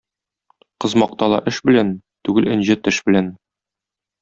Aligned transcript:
Кыз 0.85 0.95
мактала 1.03 1.41
эш 1.51 1.59
белән, 1.71 1.93
түгел 2.29 2.51
энҗе 2.57 2.79
теш 2.89 3.01
белән. 3.11 3.31